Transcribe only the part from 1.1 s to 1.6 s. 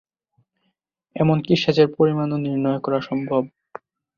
এমনকি